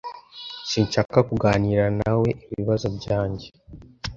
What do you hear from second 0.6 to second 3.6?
Sinshaka kuganira nawe ibibazo byanjye.